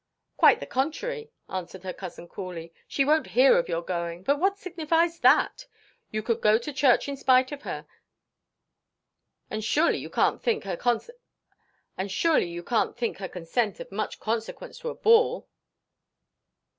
[0.35, 2.73] "Quite the contrary," answered her cousin coolly.
[2.87, 4.23] "She won't hear of your going.
[4.23, 5.67] But what signifies that?
[6.09, 7.85] You could go to church in spite of her,
[9.51, 12.09] and surely you can't think her consent
[13.79, 15.47] of much consequence to a ball?"